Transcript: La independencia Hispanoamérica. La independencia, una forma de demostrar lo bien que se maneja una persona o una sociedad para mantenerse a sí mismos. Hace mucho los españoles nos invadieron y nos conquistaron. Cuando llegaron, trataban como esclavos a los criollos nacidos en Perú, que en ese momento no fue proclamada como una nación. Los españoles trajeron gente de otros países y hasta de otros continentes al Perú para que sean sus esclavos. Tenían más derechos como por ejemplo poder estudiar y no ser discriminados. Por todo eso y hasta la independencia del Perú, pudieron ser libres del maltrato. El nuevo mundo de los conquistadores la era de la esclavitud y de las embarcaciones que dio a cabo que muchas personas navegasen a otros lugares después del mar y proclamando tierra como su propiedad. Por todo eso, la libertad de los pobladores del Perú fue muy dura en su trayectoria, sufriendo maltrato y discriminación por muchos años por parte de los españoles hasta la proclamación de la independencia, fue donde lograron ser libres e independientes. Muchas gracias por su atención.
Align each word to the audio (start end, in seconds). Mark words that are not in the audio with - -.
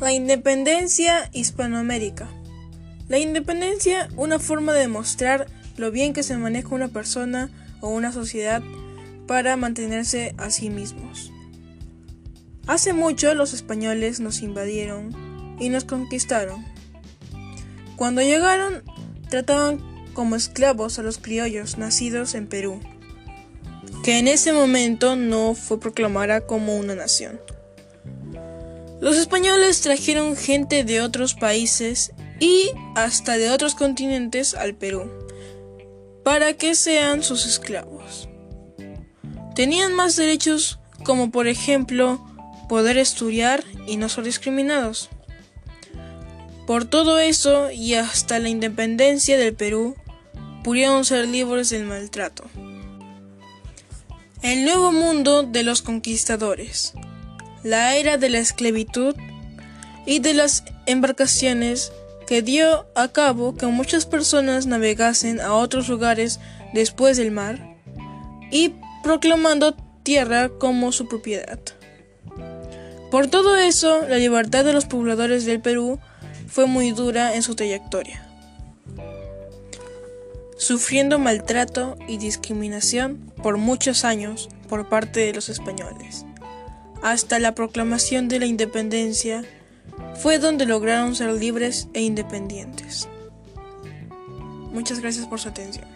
La 0.00 0.14
independencia 0.14 1.28
Hispanoamérica. 1.34 2.26
La 3.08 3.18
independencia, 3.18 4.08
una 4.16 4.38
forma 4.38 4.72
de 4.72 4.80
demostrar 4.80 5.46
lo 5.76 5.90
bien 5.90 6.14
que 6.14 6.22
se 6.22 6.38
maneja 6.38 6.74
una 6.74 6.88
persona 6.88 7.50
o 7.82 7.90
una 7.90 8.10
sociedad 8.10 8.62
para 9.26 9.56
mantenerse 9.56 10.34
a 10.38 10.48
sí 10.48 10.70
mismos. 10.70 11.30
Hace 12.66 12.94
mucho 12.94 13.34
los 13.34 13.52
españoles 13.52 14.20
nos 14.20 14.40
invadieron 14.40 15.56
y 15.60 15.68
nos 15.68 15.84
conquistaron. 15.84 16.64
Cuando 17.96 18.22
llegaron, 18.22 18.82
trataban 19.28 19.84
como 20.14 20.34
esclavos 20.34 20.98
a 20.98 21.02
los 21.02 21.18
criollos 21.18 21.76
nacidos 21.76 22.34
en 22.34 22.46
Perú, 22.46 22.80
que 24.02 24.18
en 24.18 24.28
ese 24.28 24.54
momento 24.54 25.14
no 25.14 25.54
fue 25.54 25.78
proclamada 25.78 26.40
como 26.46 26.78
una 26.78 26.94
nación. 26.94 27.38
Los 29.00 29.16
españoles 29.16 29.80
trajeron 29.80 30.36
gente 30.36 30.84
de 30.84 31.00
otros 31.00 31.34
países 31.34 32.12
y 32.38 32.70
hasta 32.94 33.38
de 33.38 33.50
otros 33.50 33.74
continentes 33.74 34.54
al 34.54 34.74
Perú 34.74 35.10
para 36.24 36.52
que 36.52 36.74
sean 36.74 37.22
sus 37.22 37.46
esclavos. 37.46 38.28
Tenían 39.54 39.94
más 39.94 40.16
derechos 40.16 40.78
como 41.02 41.30
por 41.30 41.48
ejemplo 41.48 42.24
poder 42.68 42.98
estudiar 42.98 43.64
y 43.86 43.96
no 43.96 44.08
ser 44.08 44.24
discriminados. 44.24 45.08
Por 46.66 46.84
todo 46.84 47.18
eso 47.18 47.70
y 47.70 47.94
hasta 47.94 48.38
la 48.38 48.48
independencia 48.48 49.38
del 49.38 49.54
Perú, 49.54 49.96
pudieron 50.62 51.04
ser 51.04 51.26
libres 51.26 51.70
del 51.70 51.84
maltrato. 51.84 52.44
El 54.42 54.64
nuevo 54.64 54.92
mundo 54.92 55.42
de 55.42 55.62
los 55.62 55.82
conquistadores 55.82 56.94
la 57.62 57.96
era 57.96 58.16
de 58.16 58.30
la 58.30 58.38
esclavitud 58.38 59.14
y 60.06 60.20
de 60.20 60.34
las 60.34 60.64
embarcaciones 60.86 61.92
que 62.26 62.42
dio 62.42 62.86
a 62.94 63.08
cabo 63.08 63.56
que 63.56 63.66
muchas 63.66 64.06
personas 64.06 64.66
navegasen 64.66 65.40
a 65.40 65.52
otros 65.54 65.88
lugares 65.88 66.40
después 66.72 67.16
del 67.16 67.32
mar 67.32 67.76
y 68.50 68.74
proclamando 69.02 69.74
tierra 70.02 70.48
como 70.48 70.92
su 70.92 71.08
propiedad. 71.08 71.58
Por 73.10 73.26
todo 73.26 73.56
eso, 73.56 74.06
la 74.08 74.16
libertad 74.16 74.64
de 74.64 74.72
los 74.72 74.86
pobladores 74.86 75.44
del 75.44 75.60
Perú 75.60 75.98
fue 76.46 76.66
muy 76.66 76.92
dura 76.92 77.34
en 77.34 77.42
su 77.42 77.56
trayectoria, 77.56 78.24
sufriendo 80.56 81.18
maltrato 81.18 81.96
y 82.06 82.18
discriminación 82.18 83.32
por 83.42 83.56
muchos 83.56 84.04
años 84.04 84.48
por 84.68 84.88
parte 84.88 85.20
de 85.20 85.34
los 85.34 85.48
españoles 85.48 86.24
hasta 87.02 87.38
la 87.38 87.54
proclamación 87.54 88.28
de 88.28 88.38
la 88.38 88.46
independencia, 88.46 89.44
fue 90.22 90.38
donde 90.38 90.66
lograron 90.66 91.14
ser 91.14 91.32
libres 91.32 91.88
e 91.94 92.02
independientes. 92.02 93.08
Muchas 94.72 95.00
gracias 95.00 95.26
por 95.26 95.40
su 95.40 95.48
atención. 95.48 95.86